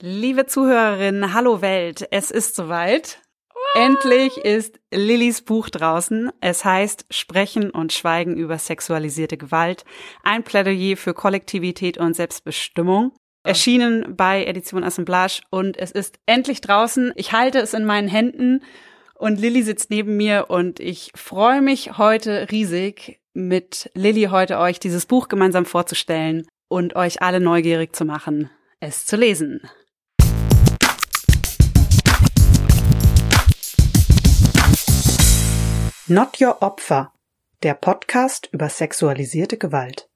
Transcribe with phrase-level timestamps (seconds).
[0.00, 3.20] Liebe Zuhörerinnen, hallo Welt, es ist soweit.
[3.74, 6.30] Endlich ist Lillys Buch draußen.
[6.40, 9.84] Es heißt Sprechen und Schweigen über sexualisierte Gewalt.
[10.22, 13.10] Ein Plädoyer für Kollektivität und Selbstbestimmung.
[13.42, 17.12] Erschienen bei Edition Assemblage und es ist endlich draußen.
[17.16, 18.62] Ich halte es in meinen Händen
[19.16, 24.78] und Lilly sitzt neben mir und ich freue mich heute riesig, mit Lilly heute euch
[24.78, 29.60] dieses Buch gemeinsam vorzustellen und euch alle neugierig zu machen, es zu lesen.
[36.10, 37.12] Not Your Opfer,
[37.62, 40.08] der Podcast über sexualisierte Gewalt.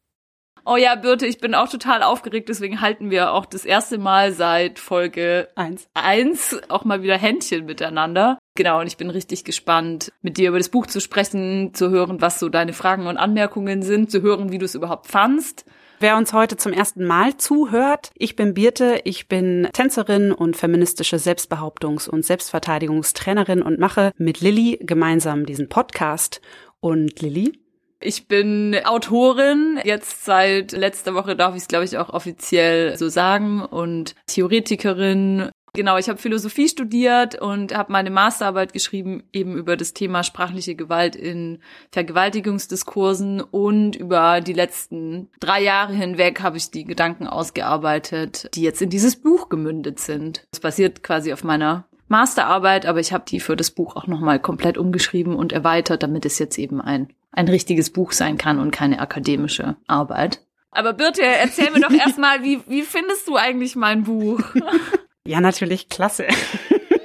[0.65, 4.33] Oh ja, Birte, ich bin auch total aufgeregt, deswegen halten wir auch das erste Mal
[4.33, 5.89] seit Folge Eins.
[5.93, 8.39] eins auch mal wieder Händchen miteinander.
[8.55, 12.23] Genau, und ich bin richtig gespannt, mit dir über das Buch zu sprechen, zu hören,
[12.23, 15.67] was so deine Fragen und Anmerkungen sind, zu hören, wie du es überhaupt fandst.
[16.03, 21.15] Wer uns heute zum ersten Mal zuhört, ich bin Birte, ich bin Tänzerin und feministische
[21.15, 26.41] Selbstbehauptungs- und Selbstverteidigungstrainerin und mache mit Lilly gemeinsam diesen Podcast.
[26.81, 27.53] Und Lilly?
[28.01, 33.09] Ich bin Autorin, jetzt seit letzter Woche darf ich es, glaube ich, auch offiziell so
[33.09, 39.79] sagen, und Theoretikerin, Genau, ich habe Philosophie studiert und habe meine Masterarbeit geschrieben eben über
[39.79, 41.61] das Thema sprachliche Gewalt in
[41.93, 48.83] Vergewaltigungsdiskursen und über die letzten drei Jahre hinweg habe ich die Gedanken ausgearbeitet, die jetzt
[48.83, 50.47] in dieses Buch gemündet sind.
[50.53, 54.41] Es basiert quasi auf meiner Masterarbeit, aber ich habe die für das Buch auch nochmal
[54.41, 58.73] komplett umgeschrieben und erweitert, damit es jetzt eben ein, ein richtiges Buch sein kann und
[58.73, 60.45] keine akademische Arbeit.
[60.71, 64.43] Aber Birte, erzähl mir doch erstmal, wie, wie findest du eigentlich mein Buch?
[65.27, 66.27] Ja, natürlich klasse.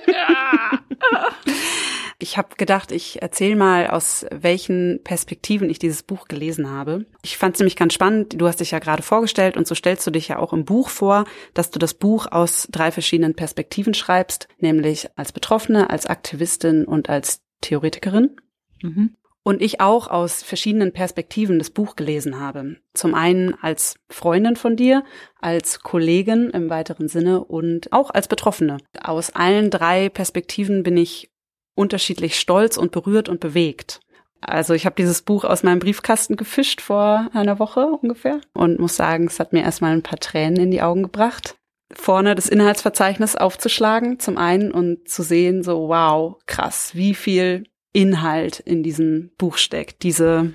[0.08, 0.80] Ja.
[2.20, 7.06] Ich habe gedacht, ich erzähle mal, aus welchen Perspektiven ich dieses Buch gelesen habe.
[7.22, 8.42] Ich fand es nämlich ganz spannend.
[8.42, 10.90] Du hast dich ja gerade vorgestellt und so stellst du dich ja auch im Buch
[10.90, 16.86] vor, dass du das Buch aus drei verschiedenen Perspektiven schreibst, nämlich als Betroffene, als Aktivistin
[16.86, 18.36] und als Theoretikerin.
[18.82, 19.16] Mhm.
[19.48, 22.76] Und ich auch aus verschiedenen Perspektiven das Buch gelesen habe.
[22.94, 25.06] Zum einen als Freundin von dir,
[25.40, 28.76] als Kollegin im weiteren Sinne und auch als Betroffene.
[29.02, 31.32] Aus allen drei Perspektiven bin ich
[31.76, 34.02] unterschiedlich stolz und berührt und bewegt.
[34.42, 38.98] Also ich habe dieses Buch aus meinem Briefkasten gefischt vor einer Woche ungefähr und muss
[38.98, 41.56] sagen, es hat mir erstmal ein paar Tränen in die Augen gebracht.
[41.94, 47.64] Vorne das Inhaltsverzeichnis aufzuschlagen zum einen und zu sehen, so wow, krass, wie viel
[47.94, 50.04] Inhalt in diesem Buch steckt.
[50.04, 50.54] Diese,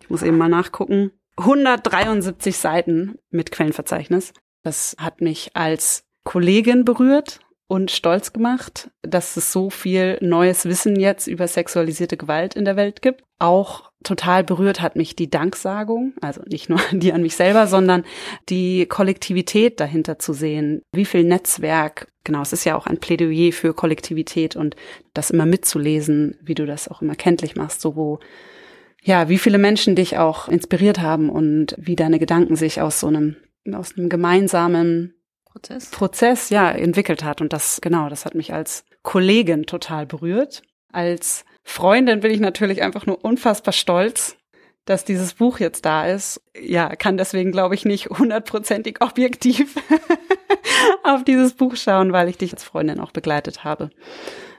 [0.00, 4.32] ich muss eben mal nachgucken, 173 Seiten mit Quellenverzeichnis.
[4.62, 10.98] Das hat mich als Kollegin berührt und stolz gemacht, dass es so viel neues Wissen
[10.98, 13.22] jetzt über sexualisierte Gewalt in der Welt gibt.
[13.38, 18.04] Auch total berührt hat mich die Danksagung, also nicht nur die an mich selber, sondern
[18.48, 20.82] die Kollektivität dahinter zu sehen.
[20.92, 24.76] Wie viel Netzwerk, genau, es ist ja auch ein Plädoyer für Kollektivität und
[25.14, 28.20] das immer mitzulesen, wie du das auch immer kenntlich machst, so wo
[29.02, 33.06] ja, wie viele Menschen dich auch inspiriert haben und wie deine Gedanken sich aus so
[33.06, 33.36] einem
[33.72, 35.14] aus einem gemeinsamen
[35.44, 35.90] Prozess.
[35.90, 40.62] Prozess ja entwickelt hat und das genau, das hat mich als Kollegin total berührt.
[40.92, 44.36] Als Freundin bin ich natürlich einfach nur unfassbar stolz,
[44.86, 46.40] dass dieses Buch jetzt da ist.
[46.58, 49.74] Ja, kann deswegen glaube ich nicht hundertprozentig objektiv
[51.02, 53.90] auf dieses Buch schauen, weil ich dich als Freundin auch begleitet habe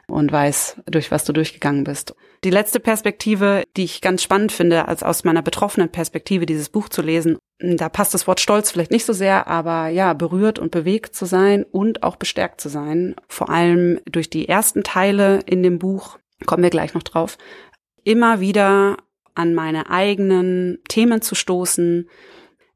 [0.08, 2.14] und weiß, durch was du durchgegangen bist.
[2.44, 6.90] Die letzte Perspektive, die ich ganz spannend finde, als aus meiner betroffenen Perspektive dieses Buch
[6.90, 10.72] zu lesen, da passt das Wort Stolz vielleicht nicht so sehr, aber ja, berührt und
[10.72, 13.16] bewegt zu sein und auch bestärkt zu sein.
[13.28, 17.38] Vor allem durch die ersten Teile in dem Buch, kommen wir gleich noch drauf,
[18.04, 18.98] immer wieder
[19.36, 22.10] an meine eigenen Themen zu stoßen.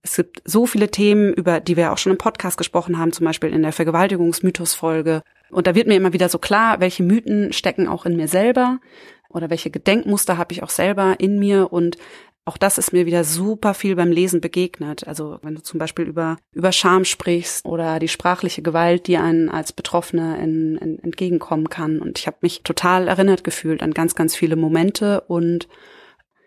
[0.03, 3.25] Es gibt so viele Themen, über die wir auch schon im Podcast gesprochen haben, zum
[3.25, 5.22] Beispiel in der Vergewaltigungsmythos-Folge.
[5.49, 8.79] Und da wird mir immer wieder so klar, welche Mythen stecken auch in mir selber
[9.29, 11.97] oder welche Gedenkmuster habe ich auch selber in mir und
[12.46, 15.07] auch das ist mir wieder super viel beim Lesen begegnet.
[15.07, 19.49] Also wenn du zum Beispiel über, über Scham sprichst oder die sprachliche Gewalt, die einen
[19.49, 21.99] als Betroffene in, in, entgegenkommen kann.
[21.99, 25.22] Und ich habe mich total erinnert gefühlt an ganz, ganz viele Momente.
[25.22, 25.67] Und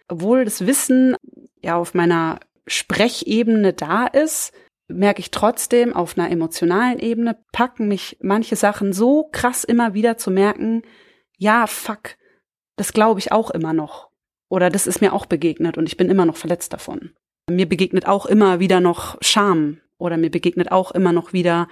[0.09, 1.17] obwohl das Wissen
[1.63, 4.53] ja auf meiner Sprechebene da ist,
[4.89, 10.19] merke ich trotzdem auf einer emotionalen Ebene, packen mich manche Sachen so krass immer wieder
[10.19, 10.83] zu merken,
[11.39, 12.17] ja, fuck,
[12.77, 14.11] das glaube ich auch immer noch.
[14.49, 17.13] Oder das ist mir auch begegnet und ich bin immer noch verletzt davon.
[17.51, 21.69] Mir begegnet auch immer wieder noch Scham oder mir begegnet auch immer noch wieder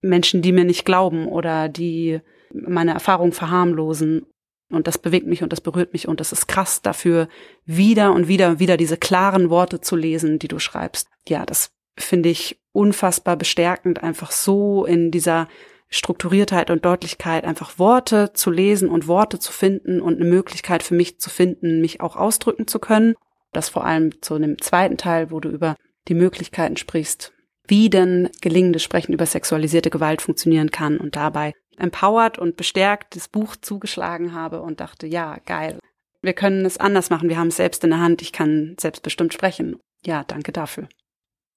[0.00, 2.20] Menschen, die mir nicht glauben oder die
[2.52, 4.26] meine Erfahrung verharmlosen.
[4.70, 7.28] Und das bewegt mich und das berührt mich und das ist krass dafür,
[7.64, 11.08] wieder und wieder und wieder diese klaren Worte zu lesen, die du schreibst.
[11.26, 15.48] Ja, das finde ich unfassbar bestärkend, einfach so in dieser
[15.88, 20.94] Strukturiertheit und Deutlichkeit einfach Worte zu lesen und Worte zu finden und eine Möglichkeit für
[20.94, 23.14] mich zu finden, mich auch ausdrücken zu können.
[23.52, 25.76] Das vor allem zu dem zweiten Teil, wo du über
[26.08, 27.32] die Möglichkeiten sprichst,
[27.66, 33.28] wie denn gelingendes Sprechen über sexualisierte Gewalt funktionieren kann und dabei empowered und bestärkt das
[33.28, 35.78] Buch zugeschlagen habe und dachte, ja, geil.
[36.20, 37.28] Wir können es anders machen.
[37.28, 38.22] Wir haben es selbst in der Hand.
[38.22, 39.78] Ich kann selbstbestimmt sprechen.
[40.04, 40.88] Ja, danke dafür.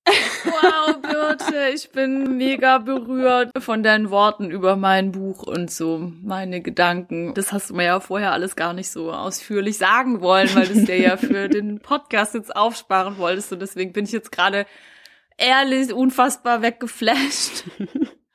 [0.05, 6.61] Wow, Birte, ich bin mega berührt von deinen Worten über mein Buch und so meine
[6.61, 7.33] Gedanken.
[7.35, 10.79] Das hast du mir ja vorher alles gar nicht so ausführlich sagen wollen, weil du
[10.79, 14.65] es dir ja für den Podcast jetzt aufsparen wolltest und deswegen bin ich jetzt gerade
[15.37, 17.65] ehrlich unfassbar weggeflasht.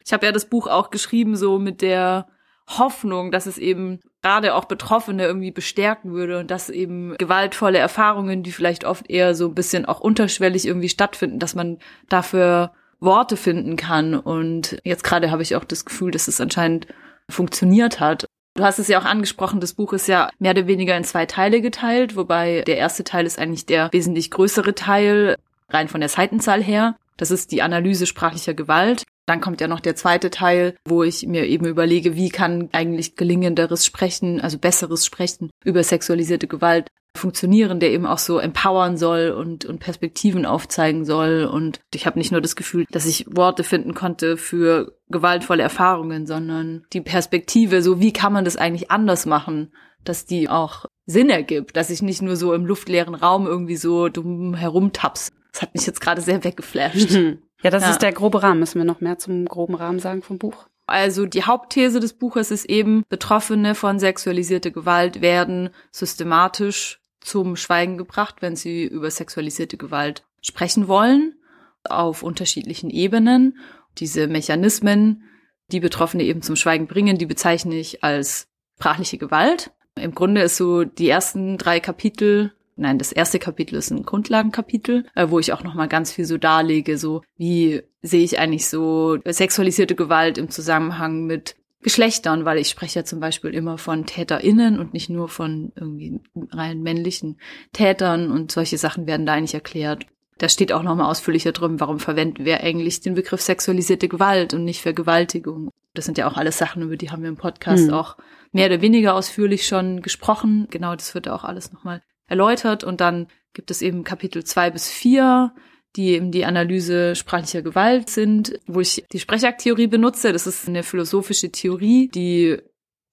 [0.04, 2.28] Ich habe ja das Buch auch geschrieben so mit der
[2.68, 8.42] Hoffnung, dass es eben gerade auch Betroffene irgendwie bestärken würde und dass eben gewaltvolle Erfahrungen,
[8.42, 11.78] die vielleicht oft eher so ein bisschen auch unterschwellig irgendwie stattfinden, dass man
[12.08, 14.14] dafür Worte finden kann.
[14.14, 16.88] Und jetzt gerade habe ich auch das Gefühl, dass es anscheinend
[17.30, 18.26] funktioniert hat.
[18.54, 21.26] Du hast es ja auch angesprochen, das Buch ist ja mehr oder weniger in zwei
[21.26, 25.36] Teile geteilt, wobei der erste Teil ist eigentlich der wesentlich größere Teil,
[25.68, 26.96] rein von der Seitenzahl her.
[27.16, 29.04] Das ist die Analyse sprachlicher Gewalt.
[29.26, 33.16] Dann kommt ja noch der zweite Teil, wo ich mir eben überlege, wie kann eigentlich
[33.16, 39.30] gelingenderes Sprechen, also besseres Sprechen über sexualisierte Gewalt funktionieren, der eben auch so empowern soll
[39.30, 41.44] und, und Perspektiven aufzeigen soll.
[41.50, 46.26] Und ich habe nicht nur das Gefühl, dass ich Worte finden konnte für gewaltvolle Erfahrungen,
[46.26, 49.72] sondern die Perspektive, so wie kann man das eigentlich anders machen,
[50.04, 54.08] dass die auch Sinn ergibt, dass ich nicht nur so im luftleeren Raum irgendwie so
[54.08, 55.32] dumm herumtaps.
[55.52, 57.18] Das hat mich jetzt gerade sehr weggeflasht.
[57.62, 57.90] Ja, das ja.
[57.90, 58.60] ist der grobe Rahmen.
[58.60, 60.66] Müssen wir noch mehr zum groben Rahmen sagen vom Buch?
[60.86, 67.98] Also die Hauptthese des Buches ist eben, Betroffene von sexualisierter Gewalt werden systematisch zum Schweigen
[67.98, 71.34] gebracht, wenn sie über sexualisierte Gewalt sprechen wollen,
[71.82, 73.58] auf unterschiedlichen Ebenen.
[73.98, 75.24] Diese Mechanismen,
[75.72, 79.72] die Betroffene eben zum Schweigen bringen, die bezeichne ich als sprachliche Gewalt.
[79.96, 85.06] Im Grunde ist so die ersten drei Kapitel Nein, das erste Kapitel ist ein Grundlagenkapitel,
[85.14, 89.18] äh, wo ich auch nochmal ganz viel so darlege, so wie sehe ich eigentlich so
[89.24, 94.78] sexualisierte Gewalt im Zusammenhang mit Geschlechtern, weil ich spreche ja zum Beispiel immer von TäterInnen
[94.78, 96.20] und nicht nur von irgendwie
[96.50, 97.38] rein männlichen
[97.72, 100.04] Tätern und solche Sachen werden da eigentlich erklärt.
[100.38, 104.64] Da steht auch nochmal ausführlicher drin, warum verwenden wir eigentlich den Begriff sexualisierte Gewalt und
[104.64, 105.70] nicht Vergewaltigung.
[105.94, 107.94] Das sind ja auch alles Sachen, über die haben wir im Podcast mhm.
[107.94, 108.18] auch
[108.52, 110.66] mehr oder weniger ausführlich schon gesprochen.
[110.70, 114.90] Genau, das wird auch alles nochmal erläutert und dann gibt es eben Kapitel zwei bis
[114.90, 115.54] vier,
[115.96, 120.32] die eben die Analyse sprachlicher Gewalt sind, wo ich die Sprechakttheorie benutze.
[120.32, 122.58] Das ist eine philosophische Theorie, die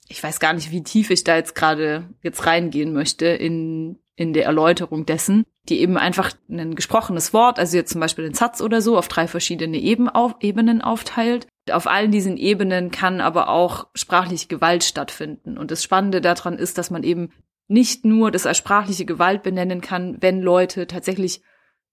[0.09, 4.33] ich weiß gar nicht, wie tief ich da jetzt gerade jetzt reingehen möchte in, in
[4.33, 8.61] der Erläuterung dessen, die eben einfach ein gesprochenes Wort, also jetzt zum Beispiel den Satz
[8.61, 11.47] oder so, auf drei verschiedene Eben auf, Ebenen aufteilt.
[11.71, 15.57] Auf allen diesen Ebenen kann aber auch sprachliche Gewalt stattfinden.
[15.57, 17.31] Und das Spannende daran ist, dass man eben
[17.67, 21.41] nicht nur das als sprachliche Gewalt benennen kann, wenn Leute tatsächlich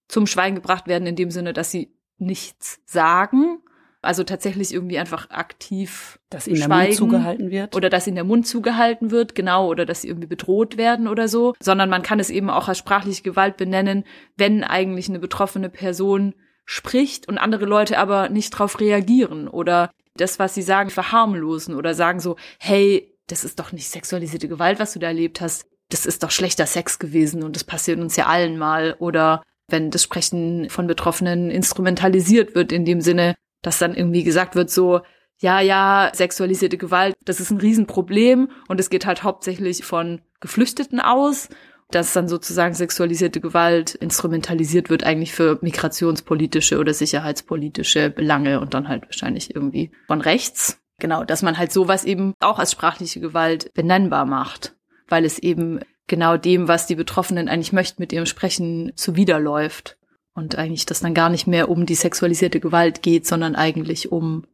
[0.07, 3.59] zum Schweigen gebracht werden, in dem Sinne, dass sie nichts sagen,
[4.01, 7.75] also tatsächlich irgendwie einfach aktiv dass ihnen der Mund zugehalten wird?
[7.75, 11.27] oder dass ihnen der Mund zugehalten wird, genau, oder dass sie irgendwie bedroht werden oder
[11.27, 14.03] so, sondern man kann es eben auch als sprachliche Gewalt benennen,
[14.37, 16.33] wenn eigentlich eine betroffene Person
[16.65, 21.93] spricht und andere Leute aber nicht darauf reagieren oder das, was sie sagen, verharmlosen oder
[21.93, 25.65] sagen so, hey, das ist doch nicht sexualisierte Gewalt, was du da erlebt hast.
[25.89, 28.95] Das ist doch schlechter Sex gewesen und das passiert uns ja allen mal.
[28.99, 34.55] Oder wenn das Sprechen von Betroffenen instrumentalisiert wird, in dem Sinne, dass dann irgendwie gesagt
[34.55, 35.01] wird, so,
[35.39, 40.99] ja, ja, sexualisierte Gewalt, das ist ein Riesenproblem und es geht halt hauptsächlich von Geflüchteten
[40.99, 41.49] aus,
[41.89, 48.87] dass dann sozusagen sexualisierte Gewalt instrumentalisiert wird eigentlich für migrationspolitische oder sicherheitspolitische Belange und dann
[48.87, 50.80] halt wahrscheinlich irgendwie von rechts.
[51.01, 54.75] Genau, dass man halt sowas eben auch als sprachliche Gewalt benennbar macht,
[55.09, 59.97] weil es eben genau dem, was die Betroffenen eigentlich möchten, mit ihrem Sprechen zuwiderläuft.
[60.35, 64.45] Und eigentlich das dann gar nicht mehr um die sexualisierte Gewalt geht, sondern eigentlich um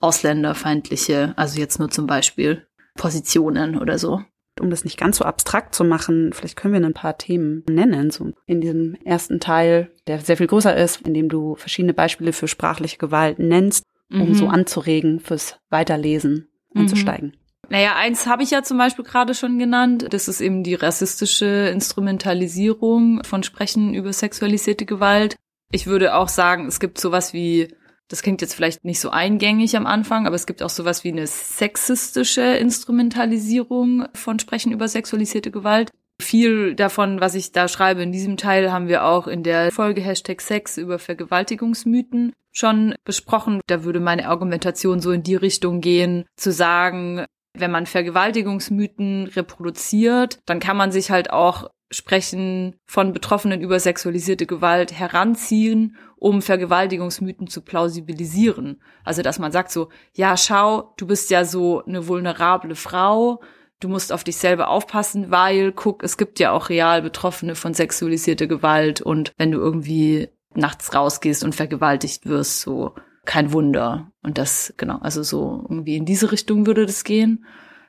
[0.00, 4.20] ausländerfeindliche, also jetzt nur zum Beispiel Positionen oder so.
[4.60, 8.10] Um das nicht ganz so abstrakt zu machen, vielleicht können wir ein paar Themen nennen,
[8.10, 12.32] so in diesem ersten Teil, der sehr viel größer ist, in dem du verschiedene Beispiele
[12.32, 14.34] für sprachliche Gewalt nennst um mhm.
[14.34, 16.82] so anzuregen fürs Weiterlesen mhm.
[16.82, 17.36] einzusteigen.
[17.68, 20.06] Naja, eins habe ich ja zum Beispiel gerade schon genannt.
[20.10, 25.36] Das ist eben die rassistische Instrumentalisierung von Sprechen über sexualisierte Gewalt.
[25.70, 27.74] Ich würde auch sagen, es gibt sowas wie,
[28.08, 31.12] das klingt jetzt vielleicht nicht so eingängig am Anfang, aber es gibt auch sowas wie
[31.12, 35.90] eine sexistische Instrumentalisierung von Sprechen über sexualisierte Gewalt.
[36.20, 40.00] Viel davon, was ich da schreibe in diesem Teil, haben wir auch in der Folge
[40.00, 43.60] Hashtag Sex über Vergewaltigungsmythen schon besprochen.
[43.66, 47.24] Da würde meine Argumentation so in die Richtung gehen, zu sagen,
[47.56, 54.46] wenn man Vergewaltigungsmythen reproduziert, dann kann man sich halt auch Sprechen von Betroffenen über sexualisierte
[54.46, 58.82] Gewalt heranziehen, um Vergewaltigungsmythen zu plausibilisieren.
[59.04, 63.40] Also, dass man sagt so, ja, schau, du bist ja so eine vulnerable Frau,
[63.84, 67.74] du musst auf dich selber aufpassen, weil, guck, es gibt ja auch real Betroffene von
[67.74, 72.94] sexualisierter Gewalt und wenn du irgendwie nachts rausgehst und vergewaltigt wirst, so
[73.26, 74.10] kein Wunder.
[74.22, 77.44] Und das, genau, also so irgendwie in diese Richtung würde das gehen.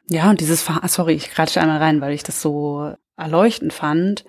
[0.10, 4.26] Ja, und dieses, sorry, ich kratsche einmal rein, weil ich das so erleuchtend fand.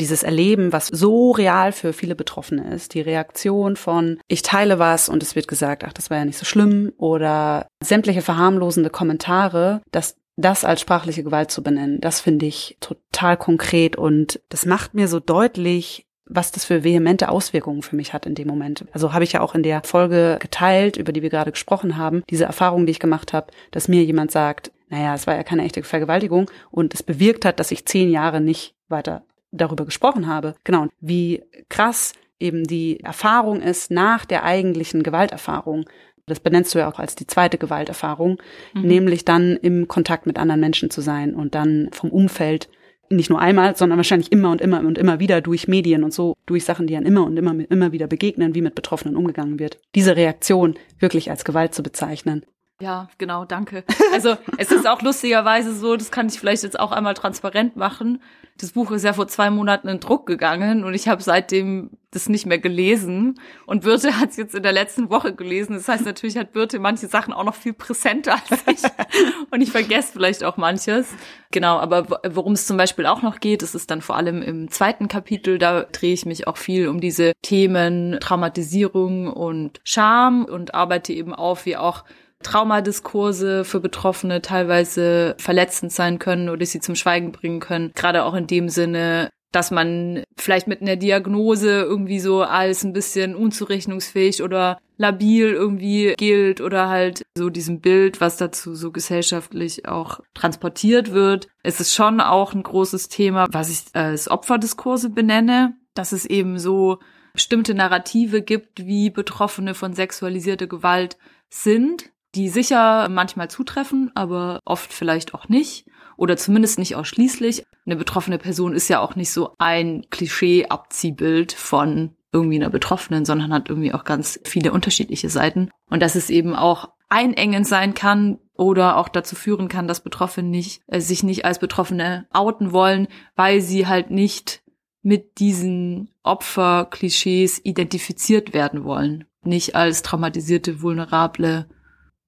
[0.00, 5.08] Dieses Erleben, was so real für viele Betroffene ist, die Reaktion von, ich teile was
[5.08, 9.82] und es wird gesagt, ach, das war ja nicht so schlimm, oder sämtliche verharmlosende Kommentare,
[9.90, 14.94] dass das als sprachliche Gewalt zu benennen, das finde ich total konkret und das macht
[14.94, 18.84] mir so deutlich, was das für vehemente Auswirkungen für mich hat in dem Moment.
[18.92, 22.22] Also habe ich ja auch in der Folge geteilt, über die wir gerade gesprochen haben,
[22.30, 25.64] diese Erfahrung, die ich gemacht habe, dass mir jemand sagt, naja, es war ja keine
[25.64, 30.54] echte Vergewaltigung und es bewirkt hat, dass ich zehn Jahre nicht weiter darüber gesprochen habe.
[30.62, 35.86] Genau, wie krass eben die Erfahrung ist nach der eigentlichen Gewalterfahrung.
[36.28, 38.38] Das benennst du ja auch als die zweite Gewalterfahrung,
[38.74, 38.82] mhm.
[38.82, 42.68] nämlich dann im Kontakt mit anderen Menschen zu sein und dann vom Umfeld
[43.10, 46.36] nicht nur einmal, sondern wahrscheinlich immer und immer und immer wieder durch Medien und so,
[46.46, 49.78] durch Sachen, die dann immer und immer, immer wieder begegnen, wie mit Betroffenen umgegangen wird.
[49.94, 52.44] Diese Reaktion wirklich als Gewalt zu bezeichnen.
[52.80, 53.82] Ja, genau, danke.
[54.12, 58.22] Also es ist auch lustigerweise so, das kann ich vielleicht jetzt auch einmal transparent machen.
[58.56, 62.28] Das Buch ist ja vor zwei Monaten in Druck gegangen und ich habe seitdem das
[62.28, 63.38] nicht mehr gelesen.
[63.66, 65.74] Und Birte hat es jetzt in der letzten Woche gelesen.
[65.74, 68.90] Das heißt, natürlich hat Birte manche Sachen auch noch viel präsenter als ich.
[69.50, 71.08] und ich vergesse vielleicht auch manches.
[71.50, 74.70] Genau, aber worum es zum Beispiel auch noch geht, das ist dann vor allem im
[74.70, 75.58] zweiten Kapitel.
[75.58, 81.34] Da drehe ich mich auch viel um diese Themen Traumatisierung und Scham und arbeite eben
[81.34, 82.04] auf, wie auch
[82.42, 87.92] Traumadiskurse für Betroffene teilweise verletzend sein können oder sie zum Schweigen bringen können.
[87.94, 92.92] Gerade auch in dem Sinne, dass man vielleicht mit einer Diagnose irgendwie so als ein
[92.92, 99.86] bisschen unzurechnungsfähig oder labil irgendwie gilt oder halt so diesem Bild, was dazu so gesellschaftlich
[99.86, 101.48] auch transportiert wird.
[101.62, 106.58] Es ist schon auch ein großes Thema, was ich als Opferdiskurse benenne, dass es eben
[106.58, 106.98] so
[107.32, 111.16] bestimmte Narrative gibt, wie Betroffene von sexualisierter Gewalt
[111.48, 117.64] sind die sicher manchmal zutreffen, aber oft vielleicht auch nicht oder zumindest nicht ausschließlich.
[117.84, 123.52] Eine betroffene Person ist ja auch nicht so ein Klischee-Abziehbild von irgendwie einer Betroffenen, sondern
[123.52, 125.70] hat irgendwie auch ganz viele unterschiedliche Seiten.
[125.90, 130.48] Und dass es eben auch einengend sein kann oder auch dazu führen kann, dass Betroffene
[130.48, 134.62] nicht, äh, sich nicht als Betroffene outen wollen, weil sie halt nicht
[135.02, 139.24] mit diesen Opferklischees identifiziert werden wollen.
[139.42, 141.66] Nicht als traumatisierte, vulnerable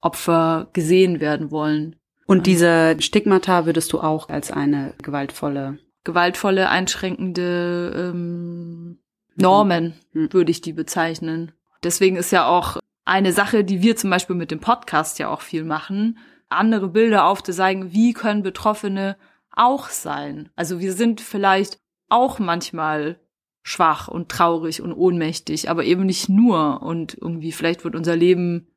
[0.01, 1.97] Opfer gesehen werden wollen.
[2.27, 8.99] Und diese Stigmata würdest du auch als eine gewaltvolle gewaltvolle, einschränkende ähm,
[9.37, 10.33] Normen, mhm.
[10.33, 11.53] würde ich die bezeichnen.
[11.83, 15.41] Deswegen ist ja auch eine Sache, die wir zum Beispiel mit dem Podcast ja auch
[15.41, 19.17] viel machen, andere Bilder aufzuzeigen, wie können Betroffene
[19.53, 20.51] auch sein.
[20.57, 21.79] Also wir sind vielleicht
[22.09, 23.21] auch manchmal
[23.63, 26.83] schwach und traurig und ohnmächtig, aber eben nicht nur.
[26.83, 28.70] Und irgendwie vielleicht wird unser Leben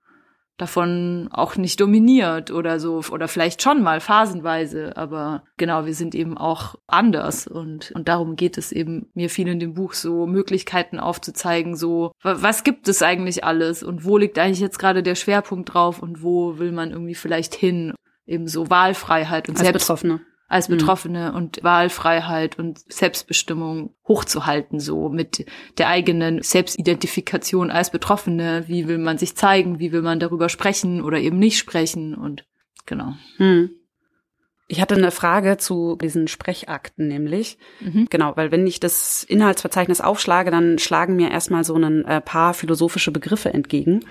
[0.57, 6.13] davon auch nicht dominiert oder so oder vielleicht schon mal phasenweise, aber genau, wir sind
[6.13, 10.27] eben auch anders und und darum geht es eben mir viel in dem Buch so
[10.27, 15.15] Möglichkeiten aufzuzeigen, so was gibt es eigentlich alles und wo liegt eigentlich jetzt gerade der
[15.15, 17.93] Schwerpunkt drauf und wo will man irgendwie vielleicht hin,
[18.27, 20.21] eben so Wahlfreiheit und Als Selbst Betroffene
[20.53, 20.77] als mhm.
[20.77, 21.35] Betroffene mhm.
[21.35, 25.45] und Wahlfreiheit und Selbstbestimmung hochzuhalten, so mit
[25.77, 28.65] der eigenen Selbstidentifikation als Betroffene.
[28.67, 29.79] Wie will man sich zeigen?
[29.79, 32.13] Wie will man darüber sprechen oder eben nicht sprechen?
[32.13, 32.45] Und
[32.85, 33.15] genau.
[33.39, 33.71] Mhm.
[34.67, 37.57] Ich hatte eine Frage zu diesen Sprechakten nämlich.
[37.81, 38.07] Mhm.
[38.09, 42.53] Genau, weil wenn ich das Inhaltsverzeichnis aufschlage, dann schlagen mir erstmal so ein äh, paar
[42.53, 44.05] philosophische Begriffe entgegen,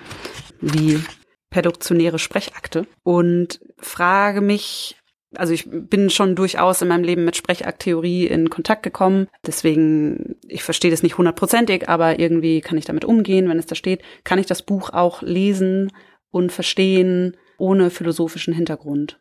[0.61, 1.01] wie
[1.49, 4.97] perduktionäre Sprechakte und frage mich,
[5.35, 9.27] also ich bin schon durchaus in meinem Leben mit Sprechakttheorie in Kontakt gekommen.
[9.45, 13.75] Deswegen, ich verstehe das nicht hundertprozentig, aber irgendwie kann ich damit umgehen, wenn es da
[13.75, 14.01] steht.
[14.23, 15.91] Kann ich das Buch auch lesen
[16.31, 19.19] und verstehen ohne philosophischen Hintergrund?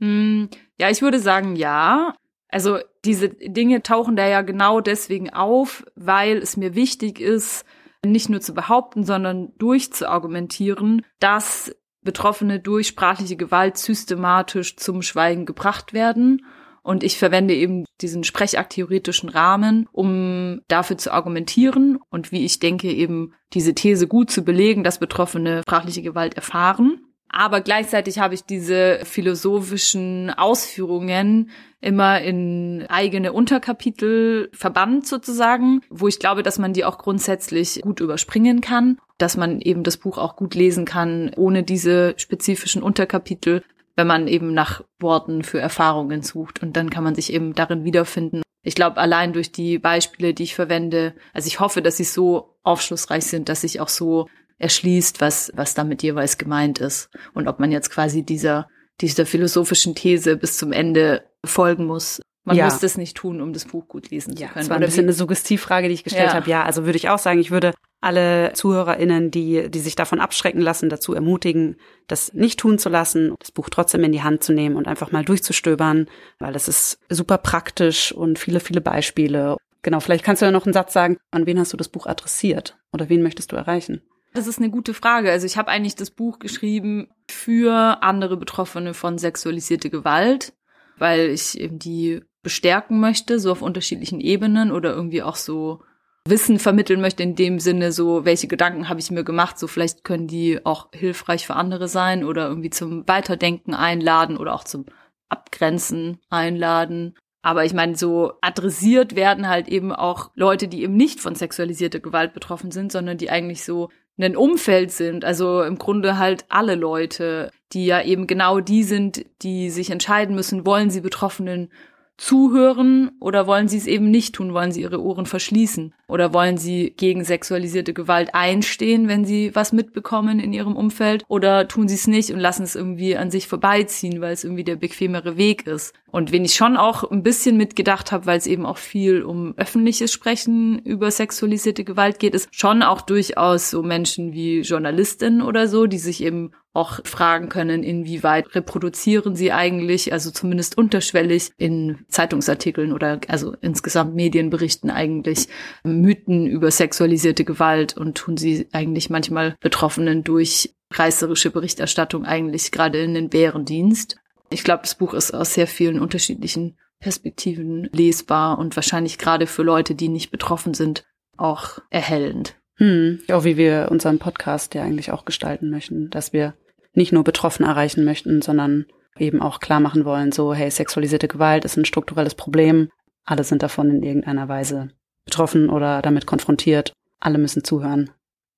[0.00, 2.14] Hm, ja, ich würde sagen, ja.
[2.48, 7.64] Also diese Dinge tauchen da ja genau deswegen auf, weil es mir wichtig ist,
[8.04, 15.92] nicht nur zu behaupten, sondern durchzuargumentieren, dass Betroffene durch sprachliche Gewalt systematisch zum Schweigen gebracht
[15.92, 16.42] werden
[16.86, 22.92] Und ich verwende eben diesen sprechaktheoretischen Rahmen, um dafür zu argumentieren und wie ich denke,
[22.92, 27.00] eben diese These gut zu belegen, dass Betroffene sprachliche Gewalt erfahren.
[27.28, 31.50] Aber gleichzeitig habe ich diese philosophischen Ausführungen
[31.80, 38.00] immer in eigene Unterkapitel verbannt sozusagen, wo ich glaube, dass man die auch grundsätzlich gut
[38.00, 43.62] überspringen kann, dass man eben das Buch auch gut lesen kann, ohne diese spezifischen Unterkapitel
[43.96, 46.62] wenn man eben nach Worten für Erfahrungen sucht.
[46.62, 48.42] Und dann kann man sich eben darin wiederfinden.
[48.62, 52.56] Ich glaube, allein durch die Beispiele, die ich verwende, also ich hoffe, dass sie so
[52.62, 57.10] aufschlussreich sind, dass sich auch so erschließt, was, was damit jeweils gemeint ist.
[57.34, 58.68] Und ob man jetzt quasi dieser,
[59.00, 62.66] dieser philosophischen These bis zum Ende folgen muss, man ja.
[62.66, 64.62] muss das nicht tun, um das Buch gut lesen ja, zu können.
[64.64, 66.34] Das war ein bisschen eine Suggestivfrage, die ich gestellt ja.
[66.34, 66.50] habe.
[66.50, 70.60] Ja, also würde ich auch sagen, ich würde alle ZuhörerInnen, die, die sich davon abschrecken
[70.60, 74.52] lassen, dazu ermutigen, das nicht tun zu lassen, das Buch trotzdem in die Hand zu
[74.52, 76.06] nehmen und einfach mal durchzustöbern,
[76.38, 79.56] weil das ist super praktisch und viele, viele Beispiele.
[79.80, 82.06] Genau, vielleicht kannst du ja noch einen Satz sagen, an wen hast du das Buch
[82.06, 84.02] adressiert oder wen möchtest du erreichen?
[84.34, 85.30] Das ist eine gute Frage.
[85.30, 90.52] Also ich habe eigentlich das Buch geschrieben für andere Betroffene von sexualisierter Gewalt,
[90.98, 95.82] weil ich eben die bestärken möchte, so auf unterschiedlichen Ebenen oder irgendwie auch so
[96.26, 100.04] Wissen vermitteln möchte in dem Sinne, so welche Gedanken habe ich mir gemacht, so vielleicht
[100.04, 104.86] können die auch hilfreich für andere sein oder irgendwie zum Weiterdenken einladen oder auch zum
[105.28, 107.14] Abgrenzen einladen.
[107.42, 112.00] Aber ich meine, so adressiert werden halt eben auch Leute, die eben nicht von sexualisierter
[112.00, 115.24] Gewalt betroffen sind, sondern die eigentlich so ein Umfeld sind.
[115.24, 120.34] Also im Grunde halt alle Leute, die ja eben genau die sind, die sich entscheiden
[120.34, 121.70] müssen, wollen sie Betroffenen
[122.16, 124.54] zuhören oder wollen sie es eben nicht tun?
[124.54, 125.94] Wollen sie ihre Ohren verschließen?
[126.06, 131.24] Oder wollen sie gegen sexualisierte Gewalt einstehen, wenn sie was mitbekommen in ihrem Umfeld?
[131.28, 134.64] Oder tun sie es nicht und lassen es irgendwie an sich vorbeiziehen, weil es irgendwie
[134.64, 135.92] der bequemere Weg ist?
[136.14, 139.52] Und wen ich schon auch ein bisschen mitgedacht habe, weil es eben auch viel um
[139.56, 145.66] öffentliches Sprechen über sexualisierte Gewalt geht, ist schon auch durchaus so Menschen wie Journalistinnen oder
[145.66, 152.04] so, die sich eben auch fragen können, inwieweit reproduzieren sie eigentlich, also zumindest unterschwellig in
[152.06, 155.48] Zeitungsartikeln oder also insgesamt Medienberichten eigentlich
[155.82, 163.02] Mythen über sexualisierte Gewalt und tun sie eigentlich manchmal Betroffenen durch reißerische Berichterstattung eigentlich gerade
[163.02, 164.20] in den Bärendienst.
[164.54, 169.64] Ich glaube, das Buch ist aus sehr vielen unterschiedlichen Perspektiven lesbar und wahrscheinlich gerade für
[169.64, 171.04] Leute, die nicht betroffen sind,
[171.36, 172.54] auch erhellend.
[172.76, 176.54] Hm, auch wie wir unseren Podcast ja eigentlich auch gestalten möchten, dass wir
[176.92, 178.86] nicht nur Betroffene erreichen möchten, sondern
[179.18, 182.90] eben auch klar machen wollen, so, hey, sexualisierte Gewalt ist ein strukturelles Problem.
[183.24, 184.90] Alle sind davon in irgendeiner Weise
[185.24, 186.92] betroffen oder damit konfrontiert.
[187.18, 188.12] Alle müssen zuhören.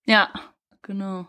[0.05, 0.29] Ja,
[0.83, 1.27] genau.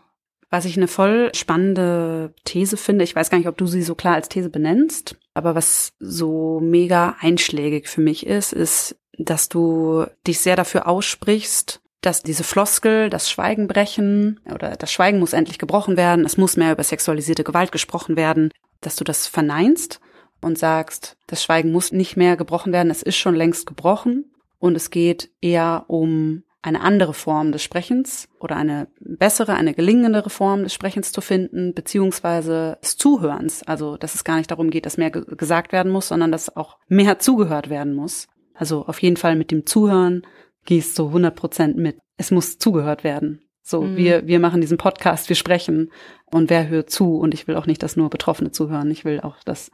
[0.50, 3.94] Was ich eine voll spannende These finde, ich weiß gar nicht, ob du sie so
[3.94, 10.06] klar als These benennst, aber was so mega einschlägig für mich ist, ist, dass du
[10.26, 15.58] dich sehr dafür aussprichst, dass diese Floskel, das Schweigen brechen oder das Schweigen muss endlich
[15.58, 20.00] gebrochen werden, es muss mehr über sexualisierte Gewalt gesprochen werden, dass du das verneinst
[20.40, 24.76] und sagst, das Schweigen muss nicht mehr gebrochen werden, es ist schon längst gebrochen und
[24.76, 30.64] es geht eher um eine andere Form des Sprechens oder eine bessere, eine gelingendere Form
[30.64, 33.62] des Sprechens zu finden, beziehungsweise des Zuhörens.
[33.62, 36.78] Also, dass es gar nicht darum geht, dass mehr gesagt werden muss, sondern dass auch
[36.88, 38.26] mehr zugehört werden muss.
[38.54, 40.22] Also auf jeden Fall mit dem Zuhören
[40.64, 41.98] gehst so 100 Prozent mit.
[42.16, 43.42] Es muss zugehört werden.
[43.62, 43.96] So, mhm.
[43.96, 45.92] wir, wir machen diesen Podcast, wir sprechen
[46.26, 47.18] und wer hört zu?
[47.18, 48.90] Und ich will auch nicht, dass nur Betroffene zuhören.
[48.90, 49.70] Ich will auch, dass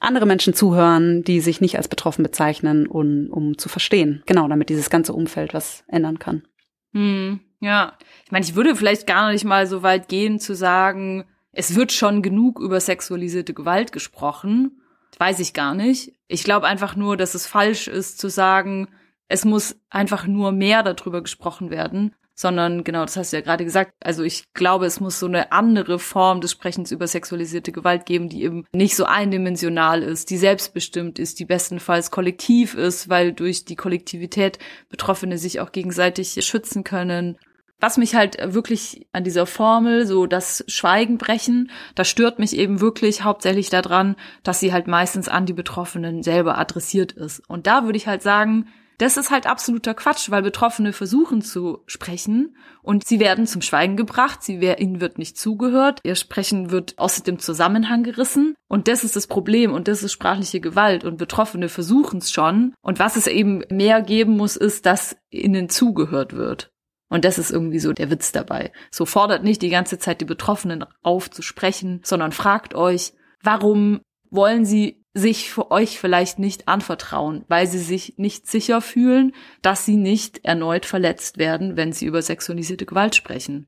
[0.00, 4.22] andere Menschen zuhören, die sich nicht als betroffen bezeichnen, um, um zu verstehen.
[4.26, 6.42] Genau, damit dieses ganze Umfeld was ändern kann.
[6.92, 7.40] Mhm.
[7.60, 11.74] Ja, ich meine, ich würde vielleicht gar nicht mal so weit gehen zu sagen, es
[11.74, 14.80] wird schon genug über sexualisierte Gewalt gesprochen.
[15.18, 16.12] Weiß ich gar nicht.
[16.28, 18.88] Ich glaube einfach nur, dass es falsch ist zu sagen,
[19.26, 23.64] es muss einfach nur mehr darüber gesprochen werden, sondern genau, das hast du ja gerade
[23.64, 23.94] gesagt.
[24.00, 28.28] Also ich glaube, es muss so eine andere Form des Sprechens über sexualisierte Gewalt geben,
[28.28, 33.64] die eben nicht so eindimensional ist, die selbstbestimmt ist, die bestenfalls kollektiv ist, weil durch
[33.64, 37.38] die Kollektivität Betroffene sich auch gegenseitig schützen können.
[37.80, 42.80] Was mich halt wirklich an dieser Formel, so das Schweigen brechen, das stört mich eben
[42.80, 47.42] wirklich hauptsächlich daran, dass sie halt meistens an die Betroffenen selber adressiert ist.
[47.48, 51.82] Und da würde ich halt sagen, das ist halt absoluter Quatsch, weil Betroffene versuchen zu
[51.86, 56.98] sprechen und sie werden zum Schweigen gebracht, sie, ihnen wird nicht zugehört, ihr Sprechen wird
[56.98, 61.16] aus dem Zusammenhang gerissen und das ist das Problem und das ist sprachliche Gewalt und
[61.16, 66.34] Betroffene versuchen es schon und was es eben mehr geben muss, ist, dass ihnen zugehört
[66.34, 66.70] wird.
[67.10, 68.70] Und das ist irgendwie so der Witz dabei.
[68.90, 74.00] So fordert nicht die ganze Zeit die Betroffenen auf zu sprechen, sondern fragt euch, warum
[74.30, 79.84] wollen sie sich für euch vielleicht nicht anvertrauen, weil sie sich nicht sicher fühlen, dass
[79.84, 83.66] sie nicht erneut verletzt werden, wenn sie über sexualisierte Gewalt sprechen.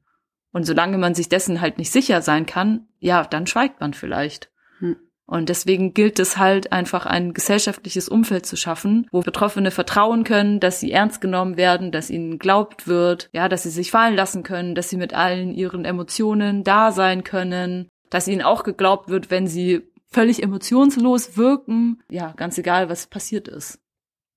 [0.53, 4.51] Und solange man sich dessen halt nicht sicher sein kann, ja, dann schweigt man vielleicht.
[4.79, 4.97] Hm.
[5.27, 10.59] Und deswegen gilt es halt einfach ein gesellschaftliches Umfeld zu schaffen, wo Betroffene vertrauen können,
[10.59, 14.43] dass sie ernst genommen werden, dass ihnen glaubt wird, ja, dass sie sich fallen lassen
[14.43, 19.31] können, dass sie mit allen ihren Emotionen da sein können, dass ihnen auch geglaubt wird,
[19.31, 23.79] wenn sie völlig emotionslos wirken, ja, ganz egal, was passiert ist.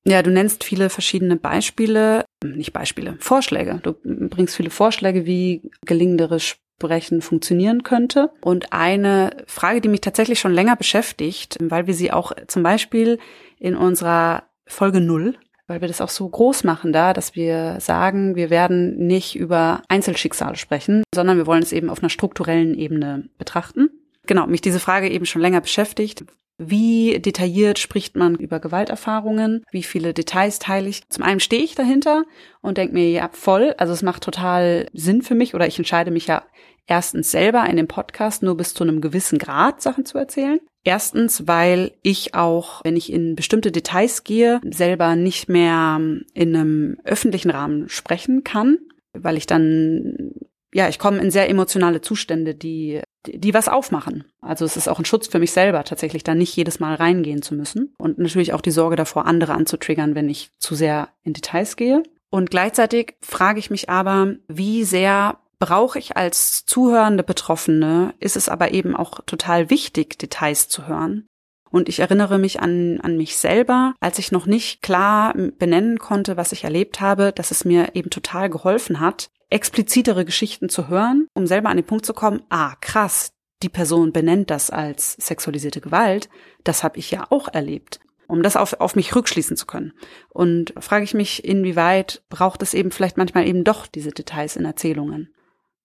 [0.05, 3.79] Ja, du nennst viele verschiedene Beispiele, nicht Beispiele, Vorschläge.
[3.83, 8.31] Du bringst viele Vorschläge, wie gelingendere Sprechen funktionieren könnte.
[8.41, 13.17] Und eine Frage, die mich tatsächlich schon länger beschäftigt, weil wir sie auch zum Beispiel
[13.59, 18.35] in unserer Folge null weil wir das auch so groß machen da, dass wir sagen,
[18.35, 23.29] wir werden nicht über Einzelschicksale sprechen, sondern wir wollen es eben auf einer strukturellen Ebene
[23.37, 23.89] betrachten.
[24.27, 26.25] Genau, mich diese Frage eben schon länger beschäftigt.
[26.57, 29.63] Wie detailliert spricht man über Gewalterfahrungen?
[29.71, 31.07] Wie viele Details teile ich?
[31.09, 32.23] Zum einen stehe ich dahinter
[32.61, 36.11] und denke mir, ja, voll, also es macht total Sinn für mich oder ich entscheide
[36.11, 36.43] mich ja
[36.85, 40.59] erstens selber in dem Podcast nur bis zu einem gewissen Grad Sachen zu erzählen.
[40.85, 45.99] Erstens, weil ich auch, wenn ich in bestimmte Details gehe, selber nicht mehr
[46.33, 48.77] in einem öffentlichen Rahmen sprechen kann,
[49.13, 50.33] weil ich dann
[50.73, 54.25] ja, ich komme in sehr emotionale Zustände, die, die was aufmachen.
[54.41, 57.41] Also es ist auch ein Schutz für mich selber, tatsächlich da nicht jedes Mal reingehen
[57.41, 57.93] zu müssen.
[57.97, 62.03] Und natürlich auch die Sorge davor, andere anzutriggern, wenn ich zu sehr in Details gehe.
[62.29, 68.49] Und gleichzeitig frage ich mich aber, wie sehr brauche ich als zuhörende Betroffene, ist es
[68.49, 71.27] aber eben auch total wichtig, Details zu hören.
[71.73, 76.37] Und ich erinnere mich an, an mich selber, als ich noch nicht klar benennen konnte,
[76.37, 81.25] was ich erlebt habe, dass es mir eben total geholfen hat, explizitere Geschichten zu hören,
[81.33, 83.31] um selber an den Punkt zu kommen, ah, krass,
[83.63, 86.29] die Person benennt das als sexualisierte Gewalt,
[86.63, 89.93] das habe ich ja auch erlebt, um das auf, auf mich rückschließen zu können.
[90.29, 94.65] Und frage ich mich, inwieweit braucht es eben vielleicht manchmal eben doch diese Details in
[94.65, 95.33] Erzählungen?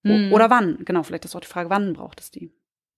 [0.04, 0.34] Hm.
[0.34, 0.84] Oder wann?
[0.84, 2.52] Genau, vielleicht ist auch die Frage, wann braucht es die?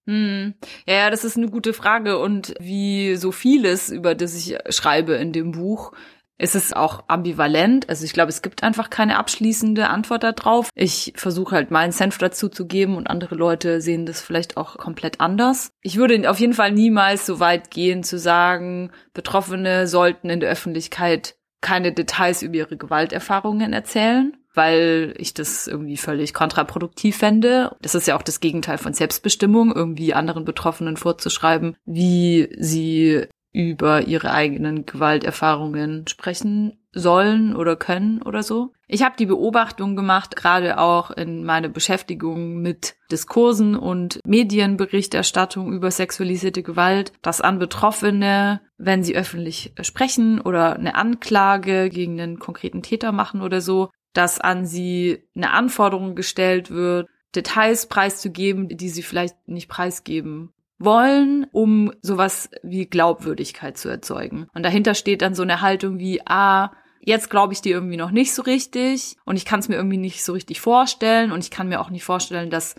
[0.07, 0.55] Hm.
[0.87, 5.33] Ja, das ist eine gute Frage und wie so vieles, über das ich schreibe in
[5.33, 5.93] dem Buch,
[6.41, 7.89] ist es auch ambivalent.
[7.89, 10.71] Also ich glaube, es gibt einfach keine abschließende Antwort darauf.
[10.75, 14.79] Ich versuche halt meinen Senf dazu zu geben und andere Leute sehen das vielleicht auch
[14.79, 15.71] komplett anders.
[15.83, 20.51] Ich würde auf jeden Fall niemals so weit gehen zu sagen, Betroffene sollten in der
[20.51, 27.77] Öffentlichkeit keine Details über ihre Gewalterfahrungen erzählen weil ich das irgendwie völlig kontraproduktiv fände.
[27.83, 34.03] Das ist ja auch das Gegenteil von Selbstbestimmung, irgendwie anderen Betroffenen vorzuschreiben, wie sie über
[34.03, 38.73] ihre eigenen Gewalterfahrungen sprechen sollen oder können oder so.
[38.89, 45.91] Ich habe die Beobachtung gemacht, gerade auch in meiner Beschäftigung mit Diskursen und Medienberichterstattung über
[45.91, 52.83] sexualisierte Gewalt, dass an Betroffene, wenn sie öffentlich sprechen oder eine Anklage gegen einen konkreten
[52.83, 59.03] Täter machen oder so, dass an sie eine Anforderung gestellt wird, Details preiszugeben, die sie
[59.03, 64.49] vielleicht nicht preisgeben wollen, um sowas wie Glaubwürdigkeit zu erzeugen.
[64.55, 68.11] Und dahinter steht dann so eine Haltung wie, ah, jetzt glaube ich dir irgendwie noch
[68.11, 71.51] nicht so richtig und ich kann es mir irgendwie nicht so richtig vorstellen und ich
[71.51, 72.75] kann mir auch nicht vorstellen, dass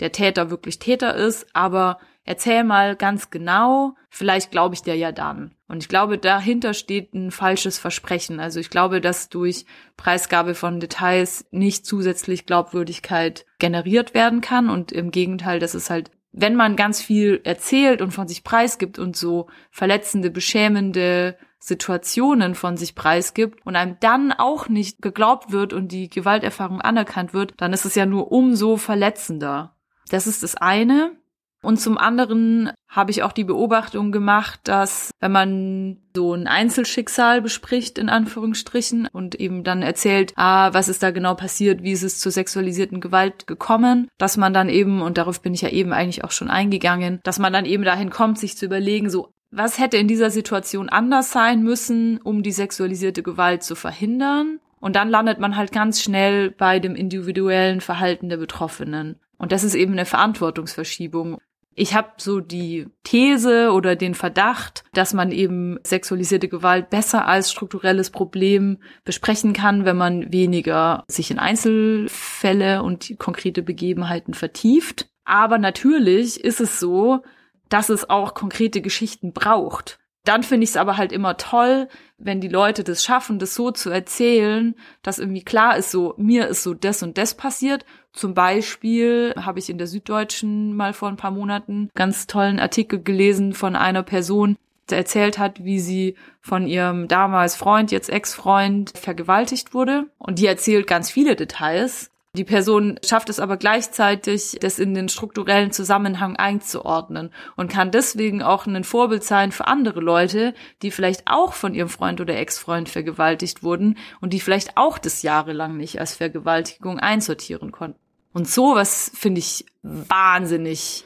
[0.00, 5.12] der Täter wirklich Täter ist, aber erzähl mal ganz genau, vielleicht glaube ich dir ja
[5.12, 5.54] dann.
[5.68, 8.40] Und ich glaube, dahinter steht ein falsches Versprechen.
[8.40, 14.92] Also ich glaube, dass durch Preisgabe von Details nicht zusätzlich Glaubwürdigkeit generiert werden kann und
[14.92, 19.16] im Gegenteil, dass es halt wenn man ganz viel erzählt und von sich preisgibt und
[19.16, 25.92] so verletzende, beschämende Situationen von sich preisgibt und einem dann auch nicht geglaubt wird und
[25.92, 29.76] die Gewalterfahrung anerkannt wird, dann ist es ja nur umso verletzender.
[30.10, 31.16] Das ist das eine.
[31.64, 37.42] Und zum anderen habe ich auch die Beobachtung gemacht, dass wenn man so ein Einzelschicksal
[37.42, 42.02] bespricht, in Anführungsstrichen, und eben dann erzählt, ah, was ist da genau passiert, wie ist
[42.02, 45.92] es zur sexualisierten Gewalt gekommen, dass man dann eben, und darauf bin ich ja eben
[45.92, 49.78] eigentlich auch schon eingegangen, dass man dann eben dahin kommt, sich zu überlegen, so, was
[49.78, 54.58] hätte in dieser Situation anders sein müssen, um die sexualisierte Gewalt zu verhindern?
[54.80, 59.18] Und dann landet man halt ganz schnell bei dem individuellen Verhalten der Betroffenen.
[59.38, 61.38] Und das ist eben eine Verantwortungsverschiebung.
[61.76, 67.50] Ich habe so die These oder den Verdacht, dass man eben sexualisierte Gewalt besser als
[67.50, 75.08] strukturelles Problem besprechen kann, wenn man weniger sich in Einzelfälle und konkrete Begebenheiten vertieft.
[75.24, 77.22] Aber natürlich ist es so,
[77.68, 79.98] dass es auch konkrete Geschichten braucht.
[80.24, 83.70] Dann finde ich es aber halt immer toll, wenn die Leute das schaffen, das so
[83.72, 87.84] zu erzählen, dass irgendwie klar ist, so mir ist so das und das passiert.
[88.14, 93.02] Zum Beispiel habe ich in der Süddeutschen mal vor ein paar Monaten ganz tollen Artikel
[93.02, 94.56] gelesen von einer Person,
[94.88, 100.04] erzählt hat, wie sie von ihrem damals Freund, jetzt Ex-Freund, vergewaltigt wurde.
[100.18, 102.10] Und die erzählt ganz viele Details.
[102.36, 108.42] Die Person schafft es aber gleichzeitig, das in den strukturellen Zusammenhang einzuordnen und kann deswegen
[108.42, 112.88] auch ein Vorbild sein für andere Leute, die vielleicht auch von ihrem Freund oder Ex-Freund
[112.88, 118.03] vergewaltigt wurden und die vielleicht auch das jahrelang nicht als Vergewaltigung einsortieren konnten.
[118.34, 121.04] Und sowas finde ich wahnsinnig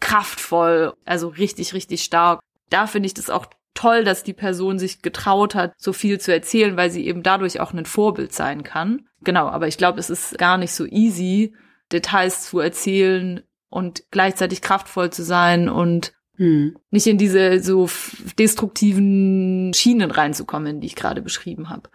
[0.00, 2.40] kraftvoll, also richtig, richtig stark.
[2.70, 6.32] Da finde ich das auch toll, dass die Person sich getraut hat, so viel zu
[6.32, 9.06] erzählen, weil sie eben dadurch auch ein Vorbild sein kann.
[9.22, 11.54] Genau, aber ich glaube, es ist gar nicht so easy,
[11.92, 16.76] Details zu erzählen und gleichzeitig kraftvoll zu sein und hm.
[16.90, 17.90] nicht in diese so
[18.38, 21.90] destruktiven Schienen reinzukommen, die ich gerade beschrieben habe.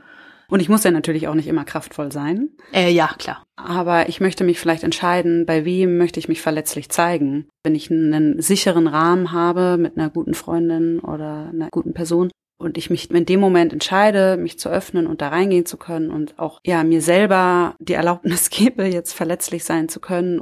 [0.48, 2.50] Und ich muss ja natürlich auch nicht immer kraftvoll sein.
[2.74, 3.44] Äh, ja, klar.
[3.56, 7.48] Aber ich möchte mich vielleicht entscheiden, bei wem möchte ich mich verletzlich zeigen.
[7.64, 12.78] Wenn ich einen sicheren Rahmen habe mit einer guten Freundin oder einer guten Person und
[12.78, 16.38] ich mich in dem Moment entscheide, mich zu öffnen und da reingehen zu können und
[16.40, 20.42] auch ja mir selber die Erlaubnis gebe, jetzt verletzlich sein zu können,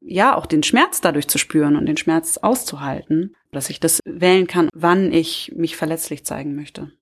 [0.00, 4.46] ja auch den Schmerz dadurch zu spüren und den Schmerz auszuhalten, dass ich das wählen
[4.46, 6.92] kann, wann ich mich verletzlich zeigen möchte.